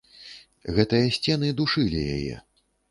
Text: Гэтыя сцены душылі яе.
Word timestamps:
Гэтыя 0.79 1.13
сцены 1.19 1.53
душылі 1.61 2.01
яе. 2.19 2.35